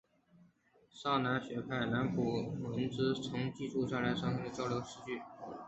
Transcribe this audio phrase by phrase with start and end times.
[0.89, 5.21] 萨南学派南浦文之曾留下记述撇贯前来交流的诗句。